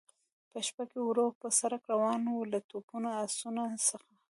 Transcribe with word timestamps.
په 0.51 0.59
شپه 0.67 0.83
کې 0.91 0.99
ورو 1.03 1.25
پر 1.39 1.51
سړک 1.59 1.83
روان 1.93 2.21
و، 2.27 2.49
له 2.51 2.59
توپونو، 2.69 3.09
اسونو 3.23 3.63
څخه. 3.87 4.09